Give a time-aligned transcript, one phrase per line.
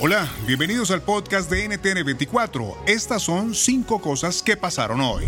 [0.00, 2.76] Hola, bienvenidos al podcast de NTN24.
[2.86, 5.24] Estas son cinco cosas que pasaron hoy.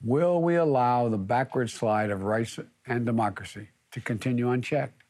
[0.00, 5.02] Will we allow the backward slide of rights and democracy to continue unchecked?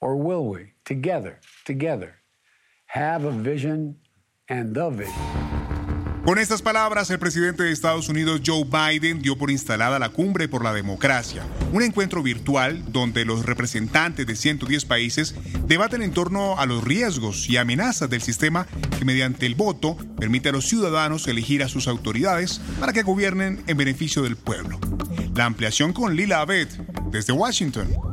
[0.00, 2.14] Or will we, together, together,
[2.86, 3.96] have a vision
[4.48, 5.61] and the vision
[6.24, 10.46] Con estas palabras, el presidente de Estados Unidos, Joe Biden, dio por instalada la Cumbre
[10.46, 11.42] por la Democracia,
[11.72, 15.34] un encuentro virtual donde los representantes de 110 países
[15.66, 20.50] debaten en torno a los riesgos y amenazas del sistema que mediante el voto permite
[20.50, 24.78] a los ciudadanos elegir a sus autoridades para que gobiernen en beneficio del pueblo.
[25.34, 26.68] La ampliación con Lila Abed,
[27.10, 28.11] desde Washington.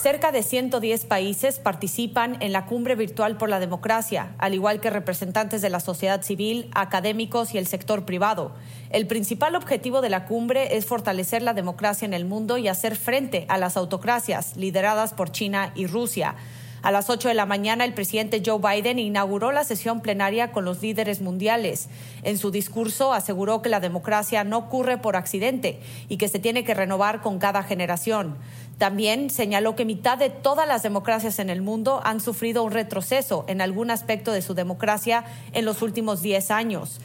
[0.00, 4.90] Cerca de 110 países participan en la Cumbre Virtual por la Democracia, al igual que
[4.90, 8.52] representantes de la sociedad civil, académicos y el sector privado.
[8.90, 12.94] El principal objetivo de la cumbre es fortalecer la democracia en el mundo y hacer
[12.94, 16.36] frente a las autocracias lideradas por China y Rusia.
[16.80, 20.64] A las 8 de la mañana, el presidente Joe Biden inauguró la sesión plenaria con
[20.64, 21.88] los líderes mundiales.
[22.22, 26.62] En su discurso aseguró que la democracia no ocurre por accidente y que se tiene
[26.62, 28.36] que renovar con cada generación.
[28.78, 33.44] También señaló que mitad de todas las democracias en el mundo han sufrido un retroceso
[33.48, 37.00] en algún aspecto de su democracia en los últimos 10 años.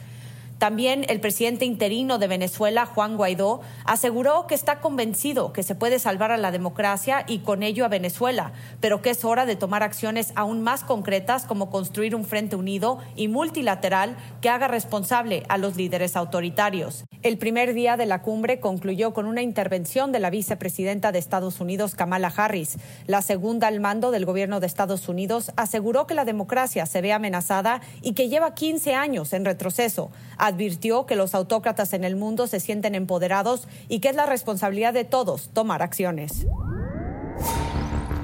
[0.64, 5.98] También el presidente interino de Venezuela, Juan Guaidó, aseguró que está convencido que se puede
[5.98, 9.82] salvar a la democracia y con ello a Venezuela, pero que es hora de tomar
[9.82, 15.58] acciones aún más concretas como construir un frente unido y multilateral que haga responsable a
[15.58, 17.04] los líderes autoritarios.
[17.20, 21.60] El primer día de la cumbre concluyó con una intervención de la vicepresidenta de Estados
[21.60, 22.78] Unidos, Kamala Harris.
[23.06, 27.12] La segunda al mando del gobierno de Estados Unidos aseguró que la democracia se ve
[27.12, 30.10] amenazada y que lleva 15 años en retroceso
[30.54, 34.94] advirtió que los autócratas en el mundo se sienten empoderados y que es la responsabilidad
[34.94, 36.46] de todos tomar acciones.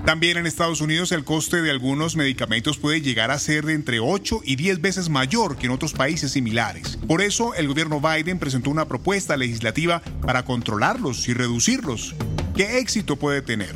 [0.05, 4.01] También en Estados Unidos el coste de algunos medicamentos puede llegar a ser de entre
[4.01, 6.99] 8 y 10 veces mayor que en otros países similares.
[7.07, 12.15] Por eso el gobierno Biden presentó una propuesta legislativa para controlarlos y reducirlos.
[12.57, 13.75] ¿Qué éxito puede tener?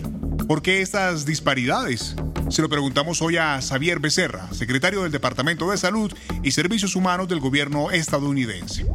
[0.49, 2.17] ¿Por qué estas disparidades?
[2.49, 6.13] Se lo preguntamos hoy a Xavier Becerra, secretario del Departamento de Salud
[6.43, 8.87] y Servicios Humanos del gobierno estadounidense.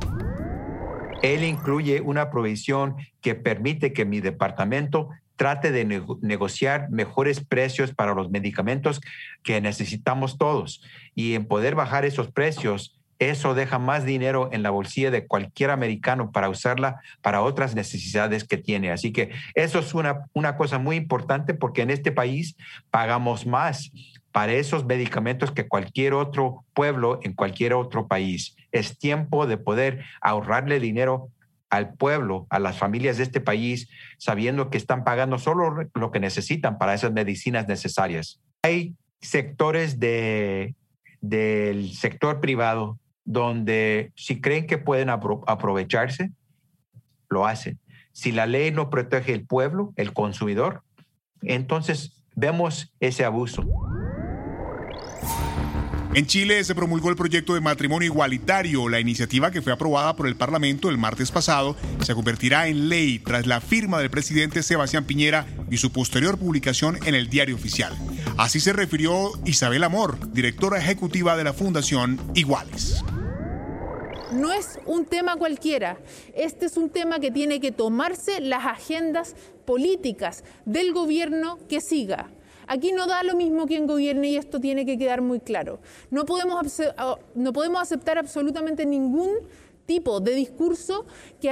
[1.22, 5.86] Él incluye una provisión que permite que mi departamento trate de
[6.22, 9.02] negociar mejores precios para los medicamentos
[9.44, 10.84] que necesitamos todos
[11.16, 15.72] y en poder bajar esos precios eso deja más dinero en la bolsilla de cualquier
[15.72, 18.92] americano para usarla para otras necesidades que tiene.
[18.92, 22.56] Así que eso es una, una cosa muy importante porque en este país
[22.90, 23.92] pagamos más
[24.32, 28.56] para esos medicamentos que cualquier otro pueblo en cualquier otro país.
[28.72, 31.30] Es tiempo de poder ahorrarle dinero
[31.70, 36.20] al pueblo, a las familias de este país, sabiendo que están pagando solo lo que
[36.20, 38.40] necesitan para esas medicinas necesarias.
[38.64, 40.76] Hay sectores de,
[41.22, 42.99] del sector privado
[43.30, 46.32] donde si creen que pueden aprovecharse,
[47.30, 47.78] lo hacen.
[48.12, 50.82] Si la ley no protege el pueblo, el consumidor,
[51.44, 53.64] entonces vemos ese abuso.
[56.16, 58.90] En Chile se promulgó el proyecto de matrimonio igualitario.
[58.90, 63.20] La iniciativa que fue aprobada por el Parlamento el martes pasado se convertirá en ley
[63.20, 67.96] tras la firma del presidente Sebastián Piñera y su posterior publicación en el diario oficial.
[68.38, 73.04] Así se refirió Isabel Amor, directora ejecutiva de la Fundación Iguales
[74.32, 75.98] no es un tema cualquiera.
[76.36, 79.36] Este es un tema que tiene que tomarse las agendas
[79.66, 82.30] políticas del gobierno que siga.
[82.70, 85.80] Aquí no da lo mismo quien gobierne y esto tiene que quedar muy claro.
[86.12, 86.64] No podemos,
[87.34, 89.32] no podemos aceptar absolutamente ningún
[89.88, 91.08] tipo de discurso
[91.42, 91.52] que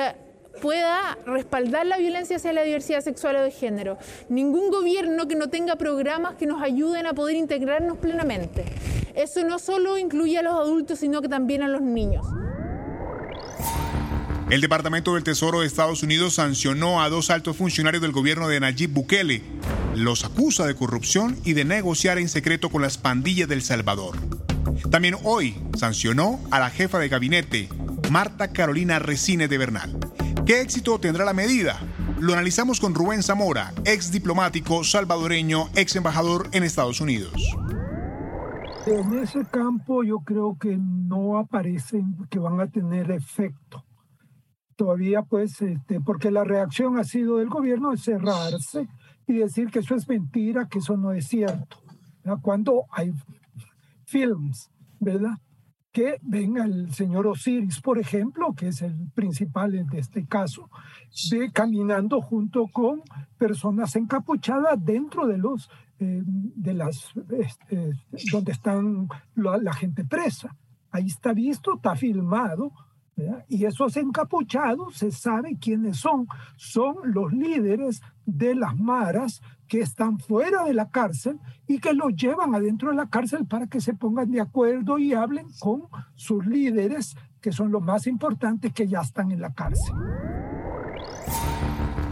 [0.62, 3.98] pueda respaldar la violencia hacia la diversidad sexual o de género.
[4.30, 8.66] Ningún gobierno que no tenga programas que nos ayuden a poder integrarnos plenamente.
[9.16, 12.28] Eso no solo incluye a los adultos, sino que también a los niños.
[14.52, 18.60] El Departamento del Tesoro de Estados Unidos sancionó a dos altos funcionarios del gobierno de
[18.60, 19.42] Nayib Bukele.
[19.98, 24.16] Los acusa de corrupción y de negociar en secreto con las pandillas del Salvador.
[24.92, 27.68] También hoy sancionó a la jefa de gabinete,
[28.12, 29.98] Marta Carolina Resines de Bernal.
[30.46, 31.80] ¿Qué éxito tendrá la medida?
[32.20, 37.34] Lo analizamos con Rubén Zamora, ex diplomático salvadoreño, ex embajador en Estados Unidos.
[38.86, 43.84] En ese campo yo creo que no aparecen que van a tener efecto.
[44.76, 48.88] Todavía pues, este, porque la reacción ha sido del gobierno de cerrarse
[49.28, 51.78] y decir que eso es mentira, que eso no es cierto.
[52.42, 53.14] Cuando hay
[54.06, 54.70] films,
[55.00, 55.38] ¿verdad?
[55.92, 60.70] Que venga el señor Osiris, por ejemplo, que es el principal de este caso,
[61.32, 63.02] de caminando junto con
[63.38, 65.70] personas encapuchadas dentro de los
[66.00, 67.94] eh, de las este,
[68.32, 70.56] donde están la, gente presa.
[70.92, 72.72] Ahí está visto, está filmado,
[73.48, 76.28] y esos encapuchados se sabe quiénes son.
[76.56, 82.16] Son los líderes de las maras que están fuera de la cárcel y que los
[82.16, 85.84] llevan adentro de la cárcel para que se pongan de acuerdo y hablen con
[86.16, 89.96] sus líderes, que son los más importantes que ya están en la cárcel.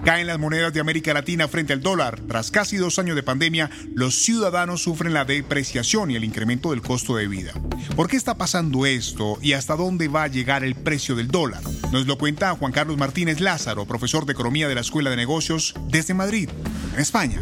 [0.05, 2.19] Caen las monedas de América Latina frente al dólar.
[2.27, 6.83] Tras casi dos años de pandemia, los ciudadanos sufren la depreciación y el incremento del
[6.83, 7.53] costo de vida.
[7.95, 11.63] ¿Por qué está pasando esto y hasta dónde va a llegar el precio del dólar?
[11.91, 15.73] Nos lo cuenta Juan Carlos Martínez Lázaro, profesor de Economía de la Escuela de Negocios
[15.87, 16.49] desde Madrid,
[16.93, 17.41] en España.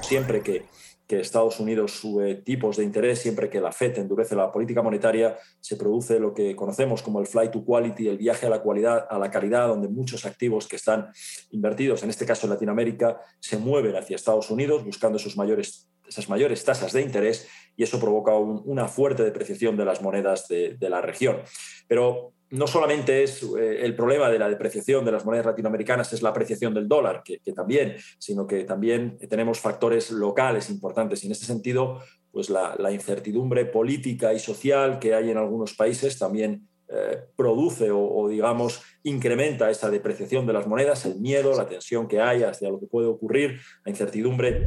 [0.00, 0.64] Siempre que
[1.12, 5.36] que Estados Unidos sube tipos de interés, siempre que la FED endurece la política monetaria,
[5.60, 9.06] se produce lo que conocemos como el flight to quality, el viaje a la, cualidad,
[9.10, 11.12] a la calidad, donde muchos activos que están
[11.50, 16.64] invertidos, en este caso en Latinoamérica, se mueven hacia Estados Unidos buscando mayores, esas mayores
[16.64, 21.42] tasas de interés y eso provoca una fuerte depreciación de las monedas de la región.
[21.88, 26.22] Pero no solamente es eh, el problema de la depreciación de las monedas latinoamericanas, es
[26.22, 31.22] la apreciación del dólar, que, también, sino que también tenemos factores locales importantes.
[31.22, 32.00] Y en este sentido,
[32.30, 38.00] pues la, incertidumbre política y social que hay en algunos países también eh, produce o,
[38.00, 42.68] o, digamos, incrementa esa depreciación de las monedas, el miedo, la tensión que hay hacia
[42.68, 44.66] lo que puede ocurrir, la incertidumbre.